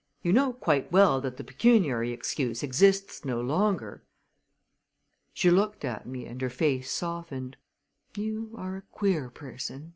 You 0.23 0.33
know 0.33 0.51
quite 0.53 0.91
well 0.91 1.21
that 1.21 1.37
the 1.37 1.43
pecuniary 1.43 2.11
excuse 2.11 2.63
exists 2.63 3.23
no 3.23 3.39
longer." 3.39 4.03
She 5.31 5.51
looked 5.51 5.85
at 5.85 6.07
me 6.07 6.25
and 6.25 6.41
her 6.41 6.49
face 6.49 6.89
softened. 6.89 7.55
"You 8.17 8.49
are 8.57 8.77
a 8.77 8.81
queer 8.91 9.29
person!" 9.29 9.89